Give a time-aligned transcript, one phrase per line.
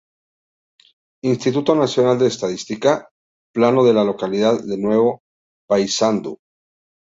[1.23, 3.07] Instituto Nacional de Estadística:
[3.53, 5.21] "Plano de la localidad de Nuevo
[5.69, 6.39] Paysandú"